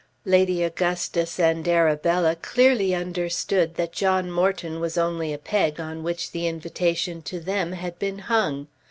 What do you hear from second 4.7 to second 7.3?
was only a peg on which the invitation